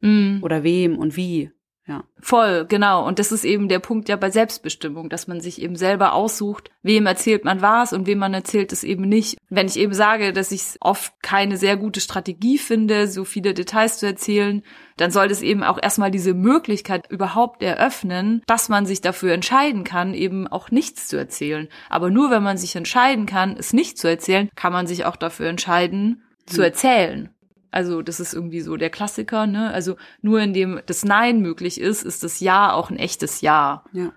[0.00, 0.42] Mm.
[0.42, 1.50] Oder wem und wie.
[1.90, 2.04] Ja.
[2.20, 3.04] Voll, genau.
[3.04, 6.70] Und das ist eben der Punkt ja bei Selbstbestimmung, dass man sich eben selber aussucht,
[6.82, 9.38] wem erzählt man was und wem man erzählt es eben nicht.
[9.48, 13.98] Wenn ich eben sage, dass ich oft keine sehr gute Strategie finde, so viele Details
[13.98, 14.62] zu erzählen,
[14.98, 19.82] dann soll es eben auch erstmal diese Möglichkeit überhaupt eröffnen, dass man sich dafür entscheiden
[19.82, 21.66] kann, eben auch nichts zu erzählen.
[21.88, 25.16] Aber nur wenn man sich entscheiden kann, es nicht zu erzählen, kann man sich auch
[25.16, 26.54] dafür entscheiden, hm.
[26.54, 27.30] zu erzählen.
[27.70, 29.70] Also das ist irgendwie so der Klassiker, ne?
[29.70, 33.84] Also nur indem das Nein möglich ist, ist das Ja auch ein echtes Ja.
[33.92, 34.12] Ja.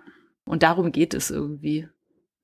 [0.45, 1.87] Und darum geht es irgendwie.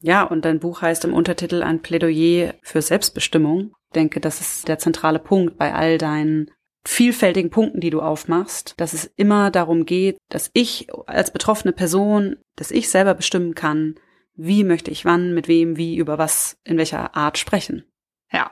[0.02, 3.74] Ja, und dein Buch heißt im Untertitel ein Plädoyer für Selbstbestimmung.
[3.90, 6.52] Ich denke, das ist der zentrale Punkt bei all deinen
[6.86, 12.38] vielfältigen Punkten, die du aufmachst, dass es immer darum geht, dass ich als betroffene Person,
[12.56, 13.96] dass ich selber bestimmen kann,
[14.36, 17.84] wie möchte ich wann, mit wem, wie, über was, in welcher Art sprechen.
[18.32, 18.52] Ja,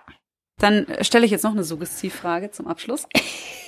[0.60, 3.08] dann stelle ich jetzt noch eine Suggestivfrage zum Abschluss.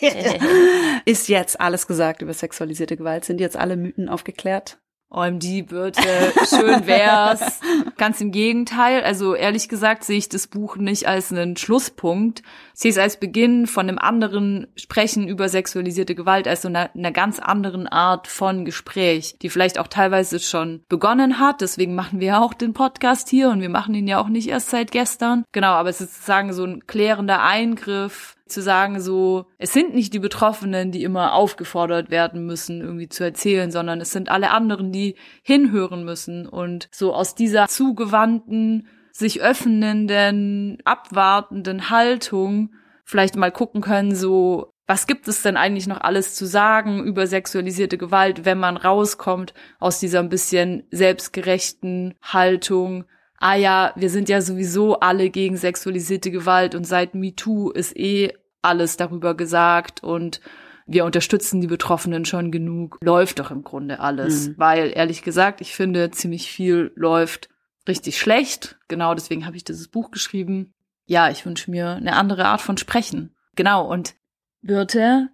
[1.06, 3.25] Ist jetzt alles gesagt über sexualisierte Gewalt?
[3.25, 4.80] Sind jetzt alle Mythen aufgeklärt?
[5.12, 6.02] OMG, bitte,
[6.48, 7.60] schön wär's.
[7.98, 9.04] Ganz im Gegenteil.
[9.04, 12.43] Also ehrlich gesagt sehe ich das Buch nicht als einen Schlusspunkt.
[12.76, 16.91] Ich sehe es als Beginn von einem anderen Sprechen über sexualisierte Gewalt, als so einer,
[16.93, 21.62] einer ganz anderen Art von Gespräch, die vielleicht auch teilweise schon begonnen hat.
[21.62, 24.69] Deswegen machen wir auch den Podcast hier und wir machen ihn ja auch nicht erst
[24.69, 25.43] seit gestern.
[25.52, 30.14] Genau, aber es ist sozusagen so ein klärender Eingriff zu sagen, so, es sind nicht
[30.14, 34.92] die Betroffenen, die immer aufgefordert werden müssen, irgendwie zu erzählen, sondern es sind alle anderen,
[34.92, 43.82] die hinhören müssen und so aus dieser zugewandten, sich öffnenden, abwartenden Haltung vielleicht mal gucken
[43.82, 48.60] können, so, was gibt es denn eigentlich noch alles zu sagen über sexualisierte Gewalt, wenn
[48.60, 53.06] man rauskommt aus dieser ein bisschen selbstgerechten Haltung,
[53.39, 58.34] ah ja, wir sind ja sowieso alle gegen sexualisierte Gewalt und seit MeToo ist eh
[58.62, 60.41] alles darüber gesagt und
[60.86, 62.97] wir unterstützen die Betroffenen schon genug.
[63.02, 64.49] Läuft doch im Grunde alles.
[64.49, 64.54] Mhm.
[64.58, 67.49] Weil, ehrlich gesagt, ich finde, ziemlich viel läuft
[67.88, 68.80] richtig schlecht.
[68.88, 70.73] Genau deswegen habe ich dieses Buch geschrieben.
[71.06, 73.36] Ja, ich wünsche mir eine andere Art von Sprechen.
[73.56, 74.15] Genau, und
[74.62, 75.30] Birte,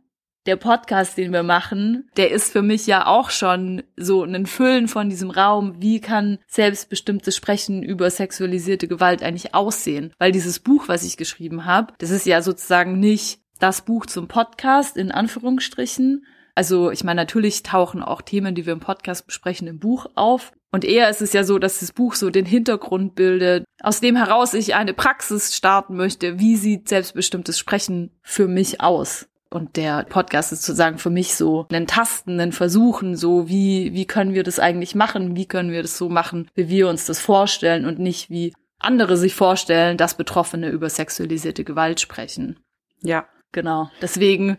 [0.45, 4.87] der Podcast, den wir machen, der ist für mich ja auch schon so ein Füllen
[4.87, 5.81] von diesem Raum.
[5.81, 10.13] Wie kann selbstbestimmtes Sprechen über sexualisierte Gewalt eigentlich aussehen?
[10.19, 14.27] Weil dieses Buch, was ich geschrieben habe, das ist ja sozusagen nicht das Buch zum
[14.27, 16.25] Podcast in Anführungsstrichen.
[16.53, 20.53] Also ich meine, natürlich tauchen auch Themen, die wir im Podcast besprechen, im Buch auf.
[20.71, 24.15] Und eher ist es ja so, dass das Buch so den Hintergrund bildet, aus dem
[24.15, 26.39] heraus ich eine Praxis starten möchte.
[26.39, 29.27] Wie sieht selbstbestimmtes Sprechen für mich aus?
[29.55, 34.05] Und der Podcast ist sozusagen für mich so ein Tasten, ein Versuchen, so wie, wie
[34.05, 35.37] können wir das eigentlich machen?
[35.37, 39.15] Wie können wir das so machen, wie wir uns das vorstellen und nicht wie andere
[39.15, 42.59] sich vorstellen, dass Betroffene über sexualisierte Gewalt sprechen.
[43.01, 43.29] Ja.
[43.53, 43.89] Genau.
[44.01, 44.57] Deswegen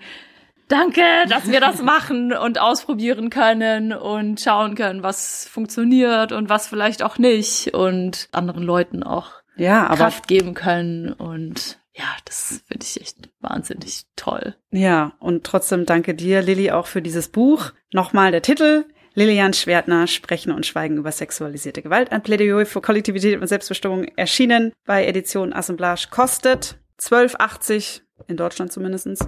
[0.69, 6.69] danke, dass wir das machen und ausprobieren können und schauen können, was funktioniert und was
[6.69, 12.85] vielleicht auch nicht und anderen Leuten auch ja, Kraft geben können und ja, das finde
[12.85, 14.55] ich echt wahnsinnig toll.
[14.71, 17.73] Ja, und trotzdem danke dir, Lilly, auch für dieses Buch.
[17.93, 18.85] Nochmal der Titel.
[19.15, 24.75] Lilian Schwertner, Sprechen und Schweigen über sexualisierte Gewalt, ein Plädoyer für Kollektivität und Selbstbestimmung, erschienen
[24.85, 29.27] bei Edition Assemblage, kostet 12,80, in Deutschland zumindestens.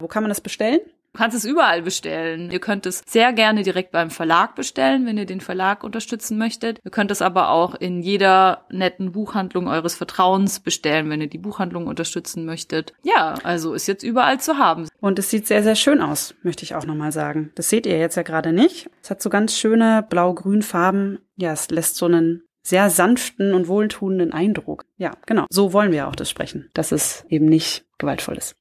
[0.00, 0.80] Wo kann man das bestellen?
[1.12, 2.50] Du kannst es überall bestellen.
[2.52, 6.78] Ihr könnt es sehr gerne direkt beim Verlag bestellen, wenn ihr den Verlag unterstützen möchtet.
[6.84, 11.38] Ihr könnt es aber auch in jeder netten Buchhandlung eures Vertrauens bestellen, wenn ihr die
[11.38, 12.92] Buchhandlung unterstützen möchtet.
[13.02, 14.86] Ja, also ist jetzt überall zu haben.
[15.00, 17.50] Und es sieht sehr, sehr schön aus, möchte ich auch nochmal sagen.
[17.56, 18.88] Das seht ihr jetzt ja gerade nicht.
[19.02, 21.18] Es hat so ganz schöne blau-grün Farben.
[21.36, 24.84] Ja, es lässt so einen sehr sanften und wohltuenden Eindruck.
[24.96, 25.46] Ja, genau.
[25.50, 28.54] So wollen wir auch das sprechen, dass es eben nicht gewaltvoll ist.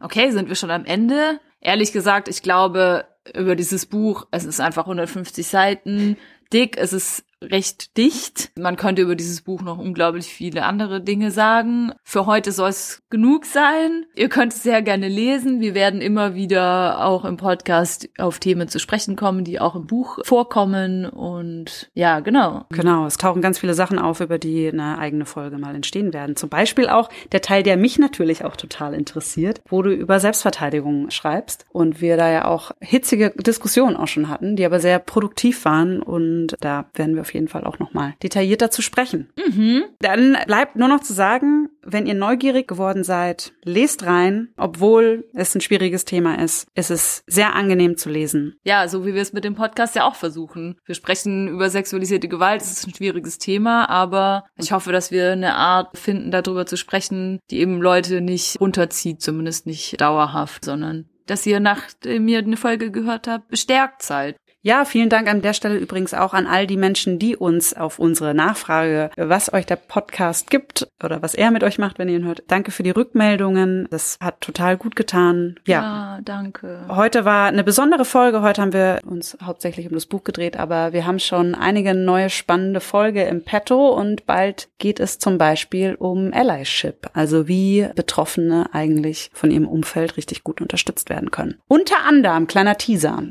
[0.00, 1.40] Okay, sind wir schon am Ende?
[1.64, 6.16] Ehrlich gesagt, ich glaube über dieses Buch, es ist einfach 150 Seiten
[6.52, 8.50] dick, es ist recht dicht.
[8.58, 11.92] Man könnte über dieses Buch noch unglaublich viele andere Dinge sagen.
[12.02, 14.06] Für heute soll es genug sein.
[14.16, 15.60] Ihr könnt es sehr gerne lesen.
[15.60, 19.86] Wir werden immer wieder auch im Podcast auf Themen zu sprechen kommen, die auch im
[19.86, 21.06] Buch vorkommen.
[21.06, 22.64] Und ja, genau.
[22.70, 26.36] Genau, es tauchen ganz viele Sachen auf, über die eine eigene Folge mal entstehen werden.
[26.36, 31.10] Zum Beispiel auch der Teil, der mich natürlich auch total interessiert, wo du über Selbstverteidigung
[31.10, 31.66] schreibst.
[31.70, 36.02] Und wir da ja auch hitzige Diskussionen auch schon hatten, die aber sehr produktiv waren.
[36.02, 39.30] Und da werden wir auf jeden Fall auch nochmal detaillierter zu sprechen.
[39.36, 39.84] Mhm.
[40.00, 45.54] Dann bleibt nur noch zu sagen, wenn ihr neugierig geworden seid, lest rein, obwohl es
[45.54, 46.66] ein schwieriges Thema ist.
[46.74, 48.54] Es ist sehr angenehm zu lesen.
[48.64, 50.76] Ja, so wie wir es mit dem Podcast ja auch versuchen.
[50.86, 55.32] Wir sprechen über sexualisierte Gewalt, es ist ein schwieriges Thema, aber ich hoffe, dass wir
[55.32, 61.08] eine Art finden, darüber zu sprechen, die eben Leute nicht runterzieht, zumindest nicht dauerhaft, sondern
[61.26, 64.36] dass ihr nachdem ihr eine Folge gehört habt, bestärkt seid.
[64.66, 67.98] Ja, vielen Dank an der Stelle übrigens auch an all die Menschen, die uns auf
[67.98, 72.16] unsere Nachfrage, was euch der Podcast gibt oder was er mit euch macht, wenn ihr
[72.16, 72.44] ihn hört.
[72.48, 73.86] Danke für die Rückmeldungen.
[73.90, 75.56] Das hat total gut getan.
[75.66, 76.86] Ja, ja danke.
[76.88, 78.40] Heute war eine besondere Folge.
[78.40, 82.30] Heute haben wir uns hauptsächlich um das Buch gedreht, aber wir haben schon einige neue
[82.30, 88.70] spannende Folge im Petto und bald geht es zum Beispiel um Allyship, also wie Betroffene
[88.72, 91.60] eigentlich von ihrem Umfeld richtig gut unterstützt werden können.
[91.68, 93.24] Unter anderem, kleiner Teaser,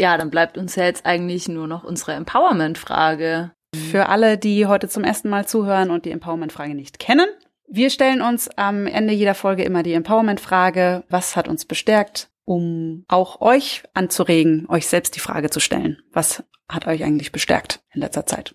[0.00, 3.52] ja, dann bleibt uns ja jetzt eigentlich nur noch unsere Empowerment-Frage.
[3.90, 7.28] Für alle, die heute zum ersten Mal zuhören und die Empowerment-Frage nicht kennen.
[7.68, 13.04] Wir stellen uns am Ende jeder Folge immer die Empowerment-Frage, was hat uns bestärkt, um
[13.08, 15.98] auch euch anzuregen, euch selbst die Frage zu stellen.
[16.12, 18.54] Was hat euch eigentlich bestärkt in letzter Zeit?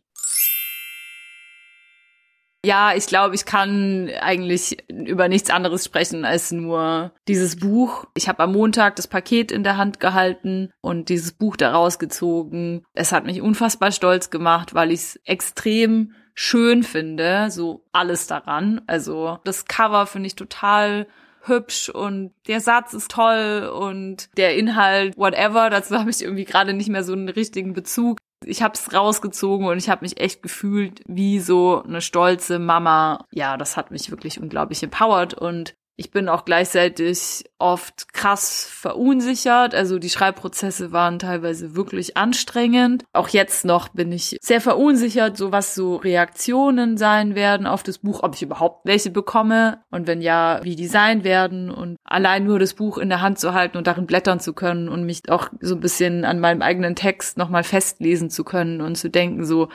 [2.65, 8.05] Ja, ich glaube, ich kann eigentlich über nichts anderes sprechen als nur dieses Buch.
[8.15, 12.83] Ich habe am Montag das Paket in der Hand gehalten und dieses Buch daraus gezogen.
[12.95, 18.81] Es hat mich unfassbar stolz gemacht, weil ich es extrem schön finde, so alles daran.
[18.87, 21.05] Also das Cover finde ich total
[21.47, 26.73] hübsch und der Satz ist toll und der Inhalt, whatever, dazu habe ich irgendwie gerade
[26.73, 30.41] nicht mehr so einen richtigen Bezug ich habe es rausgezogen und ich habe mich echt
[30.41, 33.25] gefühlt wie so eine stolze Mama.
[33.31, 39.73] Ja, das hat mich wirklich unglaublich empowered und ich bin auch gleichzeitig oft krass verunsichert.
[39.73, 43.05] Also die Schreibprozesse waren teilweise wirklich anstrengend.
[43.13, 47.99] Auch jetzt noch bin ich sehr verunsichert, so was so Reaktionen sein werden auf das
[47.99, 51.71] Buch, ob ich überhaupt welche bekomme und wenn ja, wie die sein werden.
[51.71, 54.89] Und allein nur das Buch in der Hand zu halten und darin blättern zu können
[54.89, 58.95] und mich auch so ein bisschen an meinem eigenen Text nochmal festlesen zu können und
[58.95, 59.69] zu denken, so,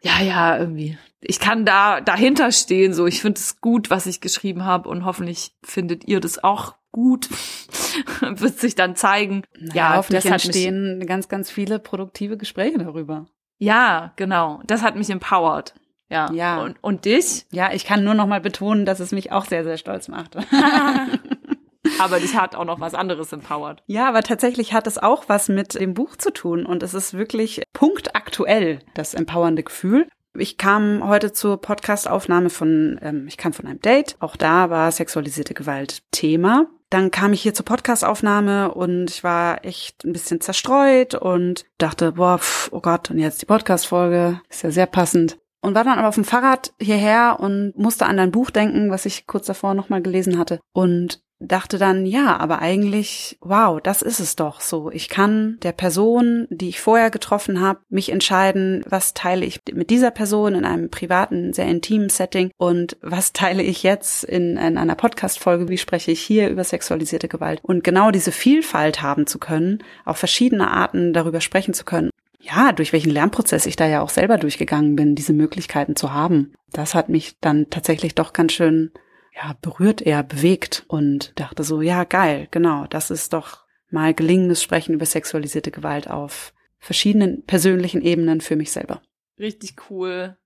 [0.00, 0.98] ja, ja, irgendwie.
[1.26, 3.06] Ich kann da dahinter stehen, so.
[3.06, 7.28] Ich finde es gut, was ich geschrieben habe und hoffentlich findet ihr das auch gut.
[8.20, 9.42] Wird sich dann zeigen.
[9.58, 13.26] Naja, ja, hoffentlich entstehen mich, ganz, ganz viele produktive Gespräche darüber.
[13.58, 14.60] Ja, genau.
[14.66, 15.74] Das hat mich empowered.
[16.10, 16.30] Ja.
[16.32, 16.62] ja.
[16.62, 17.46] Und, und dich?
[17.50, 20.36] Ja, ich kann nur noch mal betonen, dass es mich auch sehr, sehr stolz macht.
[21.98, 23.82] aber dich hat auch noch was anderes empowered.
[23.86, 27.14] Ja, aber tatsächlich hat es auch was mit dem Buch zu tun und es ist
[27.14, 30.08] wirklich punktaktuell, das empowernde Gefühl.
[30.36, 34.16] Ich kam heute zur Podcastaufnahme von, ähm, ich kam von einem Date.
[34.18, 36.66] Auch da war sexualisierte Gewalt Thema.
[36.90, 42.12] Dann kam ich hier zur Podcastaufnahme und ich war echt ein bisschen zerstreut und dachte,
[42.12, 45.38] boah, pf, oh Gott, und jetzt die Podcastfolge ist ja sehr passend.
[45.60, 49.06] Und war dann aber auf dem Fahrrad hierher und musste an dein Buch denken, was
[49.06, 50.60] ich kurz davor nochmal gelesen hatte.
[50.72, 54.90] Und dachte dann, ja, aber eigentlich, wow, das ist es doch so.
[54.90, 59.90] Ich kann der Person, die ich vorher getroffen habe, mich entscheiden, was teile ich mit
[59.90, 64.78] dieser Person in einem privaten, sehr intimen Setting und was teile ich jetzt in, in
[64.78, 67.60] einer Podcast-Folge, wie spreche ich hier über sexualisierte Gewalt.
[67.62, 72.10] Und genau diese Vielfalt haben zu können, auf verschiedene Arten darüber sprechen zu können.
[72.40, 76.52] Ja, durch welchen Lernprozess ich da ja auch selber durchgegangen bin, diese Möglichkeiten zu haben.
[76.72, 78.90] Das hat mich dann tatsächlich doch ganz schön
[79.34, 84.62] ja, berührt eher, bewegt und dachte so, ja, geil, genau, das ist doch mal gelingendes
[84.62, 89.02] Sprechen über sexualisierte Gewalt auf verschiedenen persönlichen Ebenen für mich selber.
[89.38, 90.36] Richtig cool.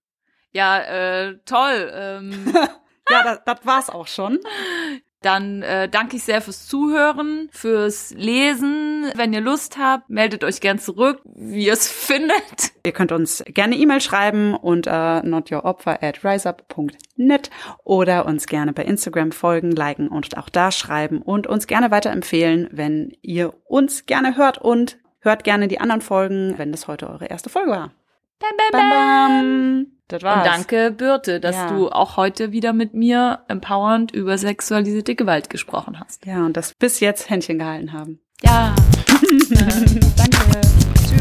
[0.53, 1.91] Ja, äh, toll.
[1.93, 2.53] Ähm.
[3.11, 4.39] ja, das, das war's auch schon.
[5.23, 9.11] Dann äh, danke ich sehr fürs Zuhören, fürs Lesen.
[9.17, 12.73] Wenn ihr Lust habt, meldet euch gern zurück, wie ihr es findet.
[12.85, 17.51] Ihr könnt uns gerne E-Mail schreiben unter notyouropfer at riseup.net
[17.85, 22.69] oder uns gerne bei Instagram folgen, liken und auch da schreiben und uns gerne weiterempfehlen,
[22.71, 27.27] wenn ihr uns gerne hört und hört gerne die anderen Folgen, wenn das heute eure
[27.27, 27.91] erste Folge war.
[28.39, 28.91] Bam, bam, bam.
[28.91, 29.98] Bam, bam.
[30.09, 30.39] Das war's.
[30.39, 31.69] Und danke, Birte, dass Ja.
[31.69, 36.25] du auch heute wieder mit mir empowernd über sexualisierte Gewalt gesprochen hast.
[36.27, 38.21] Ja, und das bis jetzt Händchen gehalten haben.
[38.43, 38.75] Ja.
[39.51, 40.61] Danke.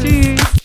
[0.00, 0.57] Tschüss.